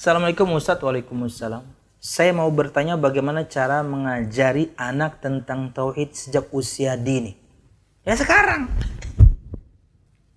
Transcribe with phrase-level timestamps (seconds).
[0.00, 1.60] Assalamualaikum Ustaz, Waalaikumsalam.
[2.00, 7.36] Saya mau bertanya bagaimana cara mengajari anak tentang tauhid sejak usia dini.
[8.00, 8.72] Ya sekarang.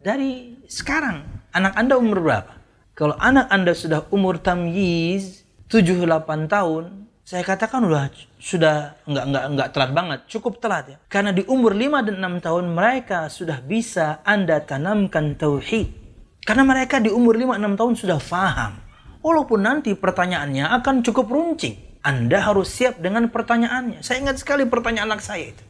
[0.00, 1.44] Dari sekarang.
[1.52, 2.56] Anak Anda umur berapa?
[2.96, 6.08] Kalau anak Anda sudah umur tamyiz 7-8
[6.48, 8.08] tahun, saya katakan udah
[8.40, 10.96] sudah nggak nggak nggak telat banget, cukup telat ya.
[11.12, 15.92] Karena di umur 5 dan 6 tahun mereka sudah bisa Anda tanamkan tauhid.
[16.48, 18.88] Karena mereka di umur 5 6 tahun sudah faham
[19.20, 22.00] Walaupun nanti pertanyaannya akan cukup runcing.
[22.00, 24.00] Anda harus siap dengan pertanyaannya.
[24.00, 25.64] Saya ingat sekali pertanyaan anak saya itu.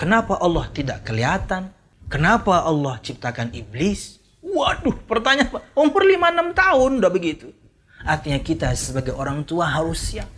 [0.00, 1.68] Kenapa Allah tidak kelihatan?
[2.08, 4.18] Kenapa Allah ciptakan iblis?
[4.40, 7.52] Waduh, pertanyaan umur 5-6 tahun udah begitu.
[8.04, 10.28] Artinya kita sebagai orang tua harus siap.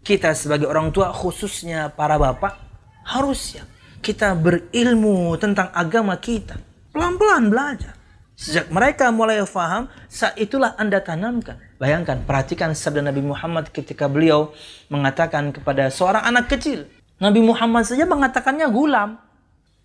[0.00, 2.58] Kita sebagai orang tua khususnya para bapak
[3.06, 3.66] harus siap.
[4.00, 6.56] Kita berilmu tentang agama kita.
[6.90, 7.99] Pelan-pelan belajar.
[8.40, 14.56] Sejak mereka mulai faham, saat itulah Anda tanamkan Bayangkan, perhatikan sabda Nabi Muhammad ketika beliau
[14.88, 16.88] mengatakan kepada seorang anak kecil.
[17.20, 19.20] Nabi Muhammad saja mengatakannya gulam.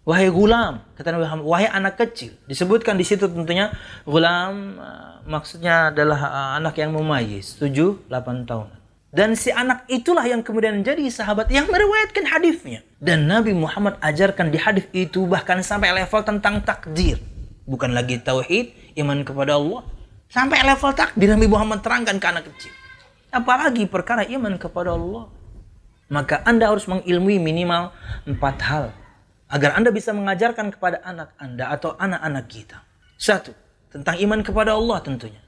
[0.08, 2.31] Wahai gulam, kata Nabi Muhammad, wahai anak kecil.
[2.47, 3.75] Disebutkan di situ tentunya
[4.08, 8.72] gulam uh, maksudnya adalah uh, anak yang memayis, 7 8 tahun.
[9.12, 12.84] Dan si anak itulah yang kemudian menjadi sahabat yang meriwayatkan hadisnya.
[13.03, 17.34] Dan Nabi Muhammad ajarkan di hadis itu bahkan sampai level tentang takdir.
[17.66, 19.84] Bukan lagi tauhid, iman kepada Allah,
[20.36, 22.74] Sampai level takdir Nabi Muhammad terangkan ke anak kecil.
[23.30, 25.30] Apalagi perkara iman kepada Allah.
[26.06, 27.90] Maka Anda harus mengilmui minimal
[28.30, 28.86] empat hal.
[29.50, 32.78] Agar Anda bisa mengajarkan kepada anak Anda atau anak-anak kita.
[33.18, 33.54] Satu,
[33.90, 35.42] tentang iman kepada Allah tentunya.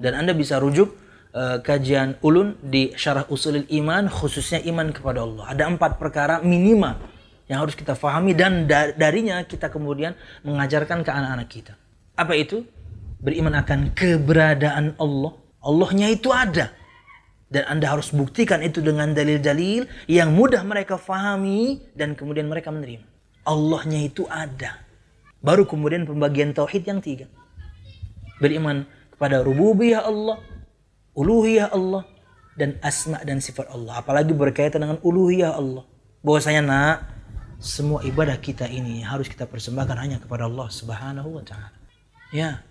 [0.00, 0.94] Dan Anda bisa rujuk
[1.36, 5.52] uh, kajian ulun di syarah usulil iman khususnya iman kepada Allah.
[5.52, 6.96] Ada empat perkara minimal
[7.50, 10.14] yang harus kita fahami dan darinya kita kemudian
[10.46, 11.74] mengajarkan ke anak-anak kita.
[12.14, 12.62] Apa itu?
[13.20, 15.32] beriman akan keberadaan Allah.
[15.60, 16.72] Allahnya itu ada.
[17.50, 23.04] Dan Anda harus buktikan itu dengan dalil-dalil yang mudah mereka fahami dan kemudian mereka menerima.
[23.44, 24.80] Allahnya itu ada.
[25.42, 27.26] Baru kemudian pembagian tauhid yang tiga.
[28.38, 30.38] Beriman kepada rububiyah Allah,
[31.12, 32.06] uluhiyah Allah,
[32.54, 33.98] dan asma dan sifat Allah.
[33.98, 35.84] Apalagi berkaitan dengan uluhiyah Allah.
[36.22, 36.96] Bahwasanya nak,
[37.60, 41.76] semua ibadah kita ini harus kita persembahkan hanya kepada Allah Subhanahu wa taala.
[42.32, 42.64] Ya,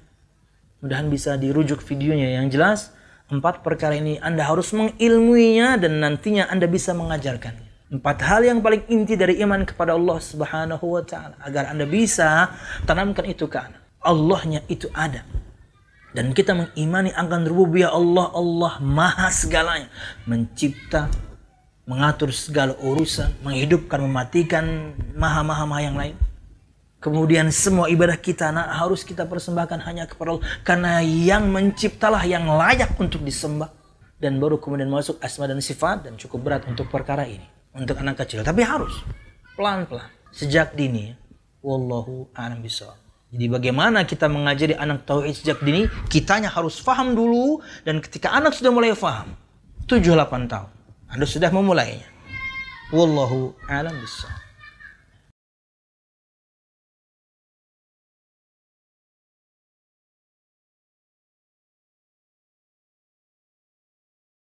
[0.79, 2.95] Mudahan bisa dirujuk videonya yang jelas.
[3.27, 7.67] Empat perkara ini Anda harus mengilmuinya dan nantinya Anda bisa mengajarkannya.
[7.99, 12.55] Empat hal yang paling inti dari iman kepada Allah Subhanahu wa taala agar Anda bisa
[12.87, 13.83] tanamkan itu ke anak.
[13.99, 15.27] Allahnya itu ada.
[16.15, 19.91] Dan kita mengimani akan rububiyah Allah, Allah maha segalanya.
[20.25, 21.11] Mencipta,
[21.89, 26.13] mengatur segala urusan, menghidupkan, mematikan, maha-maha yang lain.
[27.01, 30.45] Kemudian semua ibadah kita nak, harus kita persembahkan hanya kepada Allah.
[30.61, 33.73] Karena yang menciptalah yang layak untuk disembah.
[34.19, 37.47] Dan baru kemudian masuk asma dan sifat dan cukup berat untuk perkara ini.
[37.73, 38.45] Untuk anak kecil.
[38.45, 38.93] Tapi harus.
[39.55, 40.11] Pelan-pelan.
[40.29, 41.15] Sejak dini.
[41.63, 42.99] Wallahu a'lam bishawab.
[43.31, 45.87] Jadi bagaimana kita mengajari anak tauhid sejak dini?
[46.11, 47.63] Kitanya harus faham dulu.
[47.87, 49.39] Dan ketika anak sudah mulai faham.
[49.87, 50.78] 7-8 tahun.
[51.09, 52.05] Anda sudah memulainya.
[52.93, 54.48] Wallahu a'lam bishawab.